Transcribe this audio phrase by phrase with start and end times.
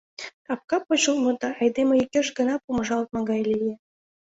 [0.47, 3.73] Капка почылтмо да айдеме йӱкеш гына помыжалтме гай лие.